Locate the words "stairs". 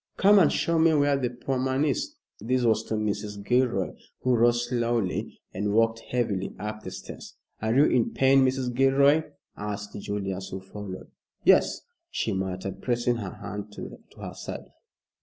6.89-7.35